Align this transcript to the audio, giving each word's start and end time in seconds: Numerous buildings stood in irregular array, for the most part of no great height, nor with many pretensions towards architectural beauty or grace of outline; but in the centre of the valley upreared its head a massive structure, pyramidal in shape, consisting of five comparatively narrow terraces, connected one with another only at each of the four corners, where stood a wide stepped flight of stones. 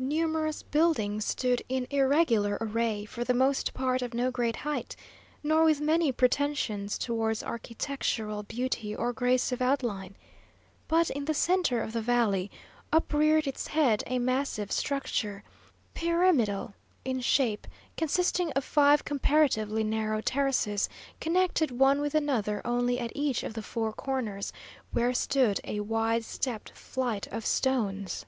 Numerous 0.00 0.62
buildings 0.62 1.24
stood 1.24 1.60
in 1.68 1.88
irregular 1.90 2.56
array, 2.60 3.04
for 3.04 3.24
the 3.24 3.34
most 3.34 3.74
part 3.74 4.00
of 4.00 4.14
no 4.14 4.30
great 4.30 4.54
height, 4.54 4.94
nor 5.42 5.64
with 5.64 5.80
many 5.80 6.12
pretensions 6.12 6.96
towards 6.98 7.42
architectural 7.42 8.44
beauty 8.44 8.94
or 8.94 9.12
grace 9.12 9.50
of 9.50 9.60
outline; 9.60 10.14
but 10.86 11.10
in 11.10 11.24
the 11.24 11.34
centre 11.34 11.82
of 11.82 11.92
the 11.92 12.00
valley 12.00 12.48
upreared 12.92 13.48
its 13.48 13.66
head 13.66 14.04
a 14.06 14.20
massive 14.20 14.70
structure, 14.70 15.42
pyramidal 15.94 16.74
in 17.04 17.18
shape, 17.18 17.66
consisting 17.96 18.52
of 18.52 18.62
five 18.62 19.04
comparatively 19.04 19.82
narrow 19.82 20.20
terraces, 20.20 20.88
connected 21.20 21.72
one 21.72 22.00
with 22.00 22.14
another 22.14 22.62
only 22.64 23.00
at 23.00 23.10
each 23.16 23.42
of 23.42 23.54
the 23.54 23.62
four 23.62 23.92
corners, 23.92 24.52
where 24.92 25.12
stood 25.12 25.60
a 25.64 25.80
wide 25.80 26.24
stepped 26.24 26.70
flight 26.78 27.26
of 27.32 27.44
stones. 27.44 28.24